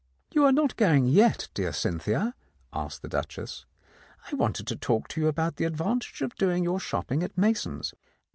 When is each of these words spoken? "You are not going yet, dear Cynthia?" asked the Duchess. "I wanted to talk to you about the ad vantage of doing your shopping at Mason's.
"You 0.31 0.45
are 0.45 0.51
not 0.51 0.77
going 0.77 1.05
yet, 1.05 1.49
dear 1.53 1.71
Cynthia?" 1.71 2.33
asked 2.73 3.03
the 3.03 3.07
Duchess. 3.07 3.67
"I 4.31 4.33
wanted 4.35 4.65
to 4.65 4.75
talk 4.75 5.07
to 5.09 5.21
you 5.21 5.27
about 5.27 5.57
the 5.57 5.65
ad 5.67 5.77
vantage 5.77 6.23
of 6.23 6.33
doing 6.37 6.63
your 6.63 6.79
shopping 6.79 7.21
at 7.21 7.37
Mason's. 7.37 7.93